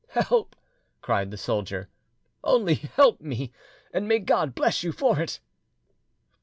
"Help!" 0.09 0.55
cried 1.03 1.29
the 1.29 1.37
soldier, 1.37 1.87
"only 2.43 2.73
help 2.73 3.21
me! 3.21 3.51
and 3.93 4.07
may 4.07 4.17
God 4.17 4.55
bless 4.55 4.81
you 4.81 4.91
for 4.91 5.19
it!" 5.19 5.39